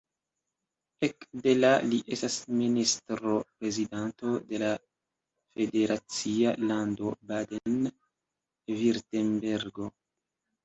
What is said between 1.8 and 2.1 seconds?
li